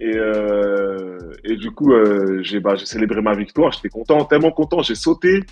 [0.00, 3.70] Et, euh, et du coup, euh, j'ai bah, j'ai célébré ma victoire.
[3.72, 4.80] J'étais content, tellement content.
[4.82, 5.42] J'ai sauté.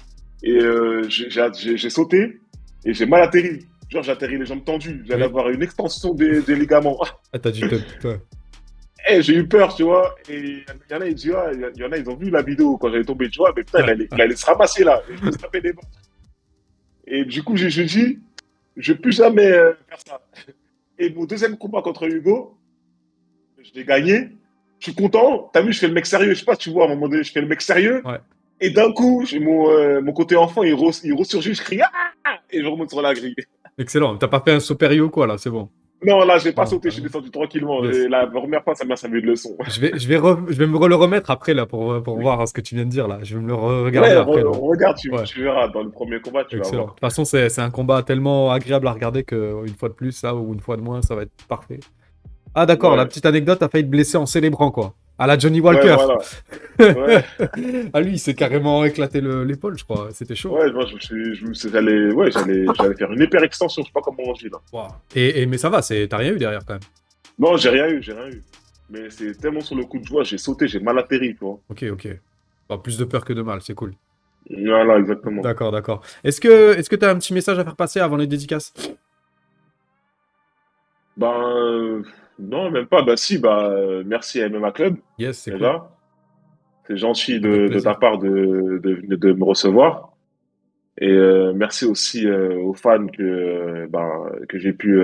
[0.42, 2.40] Et euh, j'ai sauté.
[2.87, 3.66] Et j'ai mal atterri.
[3.90, 5.02] Genre, j'ai atterri les jambes tendues.
[5.06, 5.28] J'allais Oui.
[5.28, 6.98] avoir une extension des, des ligaments.
[7.32, 7.76] Ah, t'as dû te.
[9.11, 10.14] Eh, j'ai eu peur, tu vois.
[10.29, 12.31] Et il y en a, ils disent, ah, il y en a, ils ont vu
[12.31, 13.31] la vidéo quand j'allais tomber.
[13.31, 15.03] Tu vois, mais putain, il allait, il allait se ramasser là.
[15.09, 15.81] Et je me les mains.
[17.07, 18.18] Et du coup, j'ai j'ai dit,
[18.77, 20.21] je ne vais plus jamais euh, faire ça.
[20.99, 22.57] Et mon deuxième combat contre Hugo,
[23.62, 24.31] je l'ai gagné.
[24.79, 25.51] Je suis content.
[25.53, 26.35] T'as vu, je fais le mec sérieux.
[26.35, 28.03] Je sais pas, tu vois, à un moment donné, je fais le mec sérieux.
[28.05, 28.18] Ouais.
[28.61, 31.55] Et d'un coup, mon, euh, mon côté enfant, il, re- il ressurgit.
[31.55, 33.35] Je crie, ah Et je remonte sur la grille.
[33.79, 34.16] Excellent.
[34.18, 35.68] T'as pas fait un soperio quoi là, c'est bon.
[36.06, 37.82] Non, là, j'ai pas sauté, je suis descendu tranquillement.
[37.84, 38.08] yes.
[38.08, 39.56] La première fois, ça m'a servi de leçon.
[39.68, 42.46] Je vais, je vais, re- je vais me le remettre après là pour, pour voir
[42.46, 43.18] ce que tu viens de dire là.
[43.22, 44.42] Je vais me le re- regarder Ouais, après.
[44.42, 44.58] re- là.
[44.61, 45.24] regarde, tu, Ouais.
[45.24, 46.78] tu verras, dans le premier combat, tu vas Excellent.
[46.78, 46.94] De voir.
[46.94, 50.37] toute façon, c'est un combat tellement agréable à regarder que une fois de plus, ça,
[50.37, 51.80] ou une fois de moins, ça va être parfait.
[52.54, 52.96] Ah, d'accord, Ouais.
[52.96, 54.94] la petite anecdote, t'as failli te blesser en célébrant, quoi.
[55.18, 55.96] À la Johnny Ouais, Walker.
[55.98, 56.18] voilà.
[56.78, 57.24] Ouais,
[57.92, 60.11] ah, lui, il s'est carrément éclaté le- l'épaule, je crois.
[60.12, 60.50] C'était chaud.
[60.57, 60.96] ouais, moi, je
[61.35, 64.59] je j'allais, ouais, faire une hyper extension, je sais pas comment on dit, là.
[64.72, 64.88] Waouh.
[65.16, 66.83] Et, et- mais ça va, t'as rien eu derrière quand même.
[67.38, 68.42] Non, j'ai rien eu, j'ai rien eu.
[68.90, 71.59] Mais c'est tellement sur le coup de joie, j'ai sauté, j'ai mal atterri, tu vois.
[71.68, 72.09] Ok, ok.
[72.68, 73.94] Bon, plus de peur que de mal, c'est cool.
[74.50, 75.42] Voilà, exactement.
[75.42, 76.00] D'accord, d'accord.
[76.24, 78.72] Est-ce que est-ce que t'as un petit message à faire passer avant les dédicaces?
[81.16, 82.02] Ben, euh,
[82.38, 83.03] non, même pas.
[83.03, 85.81] Bah, si, bah, euh, merci à MMA Club, Yes, c'est cool.
[86.87, 90.12] C'est gentil de, de ta part de, de, de me recevoir.
[91.01, 94.09] Et euh, merci aussi euh, aux fans que, euh, ben,
[94.48, 95.01] que j'ai pu,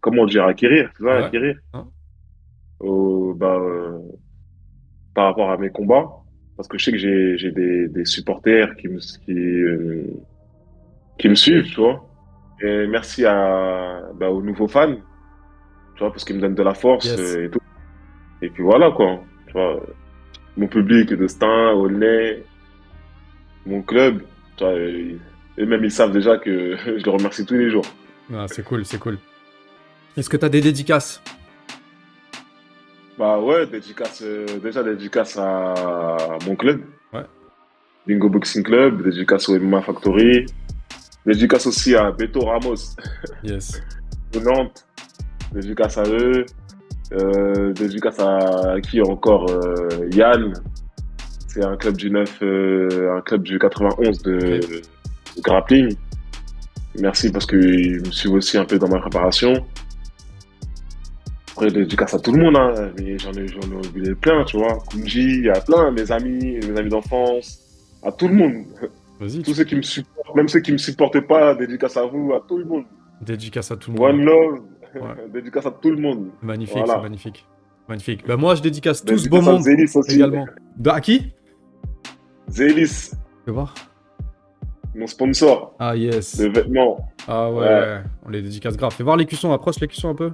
[0.00, 1.24] comment dire, acquérir, ça, Ouais.
[1.24, 1.56] acquérir.
[1.72, 1.86] Hein.
[2.80, 3.98] Au- euh,
[5.14, 6.08] par rapport à mes combats.
[6.56, 10.12] Parce que je sais que j'ai, j'ai des, des supporters qui me, qui,
[11.18, 12.04] qui me suivent, tu vois.
[12.62, 14.94] Et merci à, aux nouveaux fans,
[15.94, 17.18] tu vois, parce qu'ils me donnent de la force Yes.
[17.18, 17.60] euh, et tout.
[18.42, 19.20] Et puis voilà, quoi.
[19.46, 19.80] Tu vois,
[20.56, 22.44] mon public de Stein, Aulnay,
[23.66, 24.22] mon club,
[24.56, 27.84] tu vois, et même ils savent déjà que je les remercie tous les jours.
[28.34, 29.18] Ah, c'est cool, c'est cool.
[30.16, 31.22] Est-ce que t'as des dédicaces?
[33.18, 36.82] Bah ouais, dédicace, euh, déjà dédicace à mon club.
[37.12, 37.22] Ouais.
[38.06, 40.46] Bingo Boxing Club, dédicace au MMA Factory.
[41.24, 42.96] Dédicace aussi à Beto Ramos
[43.44, 43.80] Yes.
[44.32, 44.84] de Nantes.
[45.52, 46.46] Dédicace à eux.
[47.12, 50.52] Euh, dédicace à qui encore euh, Yann.
[51.48, 54.82] C'est un club du 9, euh, un club du 91 de, de
[55.40, 55.94] grappling.
[57.00, 59.52] Merci parce qu'ils me suivent aussi un peu dans ma préparation.
[61.52, 62.90] Après, dédicace à tout le monde, hein.
[62.98, 64.78] Mais j'en ai, j'en ai oublié plein, tu vois.
[64.90, 67.60] Kunji, il y a plein, mes amis, mes amis d'enfance,
[68.02, 68.64] à tout le monde.
[69.20, 69.42] Vas-y.
[69.42, 72.44] Tous ceux qui me supportent, même ceux qui me supportent pas, dédicace à vous, à
[72.48, 72.84] tout le monde.
[73.20, 74.10] Dédicace à tout le monde.
[74.10, 74.60] One love,
[75.00, 75.28] Ouais.
[75.32, 76.28] dédicace à tout le monde.
[76.42, 76.94] Magnifique, Voilà.
[76.96, 77.46] c'est magnifique.
[77.88, 78.26] Magnifique.
[78.26, 80.14] Bah moi, je dédicace tout ce beau monde Zélis aussi.
[80.16, 80.46] également.
[80.76, 81.32] De, à qui?
[82.48, 83.10] Zélis,
[83.42, 83.74] Je vais voir.
[84.94, 86.36] mon sponsor Ah yes.
[86.38, 87.08] de vêtements.
[87.26, 88.02] Ah ouais, Ouais.
[88.24, 88.92] on les dédicace grave.
[88.94, 90.32] Fais voir les cuissons, approche les cuissons un peu.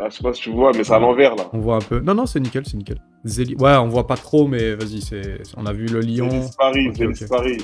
[0.00, 1.44] Ah, je sais pas si tu vois, mais c'est à l'envers, là.
[1.52, 2.00] On voit un peu.
[2.00, 2.98] Non, non, c'est nickel, c'est nickel.
[3.24, 3.54] Zéli...
[3.56, 5.40] Ouais, on voit pas trop, mais vas-y, c'est...
[5.56, 6.28] on a vu le lion.
[6.30, 7.26] Zélis Paris, Ok, Zélis.
[7.28, 7.58] Paris.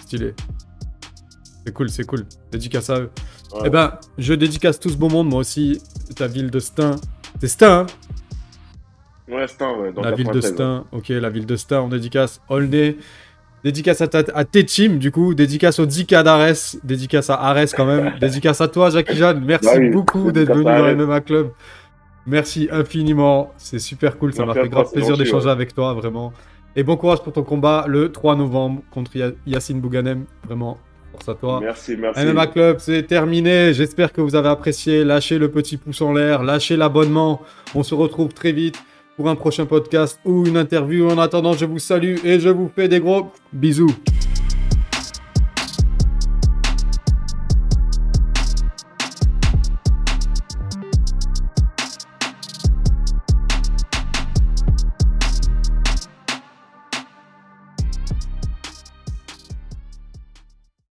[0.00, 0.34] Stylé.
[1.66, 2.24] C'est cool, c'est cool.
[2.52, 3.10] Dédicace à eux.
[3.52, 3.62] Ouais.
[3.64, 5.82] Eh ben, je dédicace tout ce beau monde, moi aussi,
[6.14, 6.92] ta ville de Stein.
[7.40, 7.86] C'est Stein, hein?
[9.28, 10.54] Ouais, un, ouais, dans La ville de 93, ouais.
[10.54, 10.84] Stein.
[10.92, 12.96] Ok, la ville de Stein, on dédicace Olney.
[13.64, 15.34] Dédicace à, ta, à tes teams, du coup.
[15.34, 16.76] Dédicace au Dika d'Ares.
[16.84, 18.16] Dédicace à Ares, quand même.
[18.20, 19.42] dédicace à toi, Jackie Jeanne.
[19.44, 21.50] Merci Bah oui, beaucoup d'être venu dans MMA Club.
[22.26, 23.52] Merci infiniment.
[23.56, 24.32] C'est super cool.
[24.34, 25.52] Ça m'a fait grave plaisir d'échanger ouais.
[25.52, 26.32] avec toi, vraiment.
[26.76, 30.26] Et bon courage pour ton combat le 3 novembre contre Ya- Yacine Bouganem.
[30.44, 30.78] Vraiment,
[31.12, 31.60] force à toi.
[31.62, 32.24] Merci, merci.
[32.24, 33.72] MMA Club, c'est terminé.
[33.74, 35.04] J'espère que vous avez apprécié.
[35.04, 37.42] Lâchez le petit pouce en l'air, lâchez l'abonnement.
[37.74, 38.76] On se retrouve très vite
[39.16, 41.08] pour un prochain podcast ou une interview.
[41.08, 43.94] En attendant, je vous salue et je vous fais des gros bisous.